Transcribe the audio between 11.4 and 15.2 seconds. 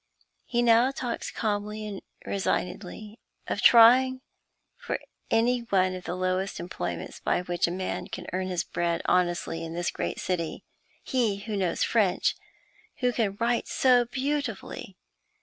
who knows French, who can write so beautifully!